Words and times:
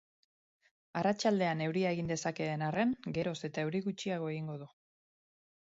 Arratsaldean, 1.01 1.61
euria 1.65 1.91
egin 1.97 2.09
dezakeen 2.13 2.65
arren, 2.71 2.97
geroz 3.19 3.37
eta 3.51 3.69
euri 3.69 3.87
gutxiago 3.91 4.33
egingo 4.35 4.61
du. 4.65 4.71